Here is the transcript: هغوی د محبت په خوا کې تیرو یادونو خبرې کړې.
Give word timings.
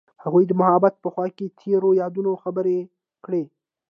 هغوی 0.23 0.43
د 0.47 0.51
محبت 0.61 0.93
په 1.03 1.09
خوا 1.13 1.27
کې 1.37 1.53
تیرو 1.59 1.89
یادونو 2.01 2.31
خبرې 2.43 2.79
کړې. 3.25 3.43